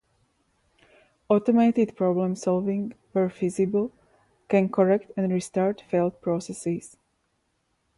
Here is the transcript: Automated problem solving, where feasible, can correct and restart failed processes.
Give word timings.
Automated 1.29 1.95
problem 1.95 2.35
solving, 2.35 2.95
where 3.11 3.29
feasible, 3.29 3.91
can 4.47 4.67
correct 4.67 5.11
and 5.15 5.31
restart 5.31 5.81
failed 5.81 6.19
processes. 6.23 6.97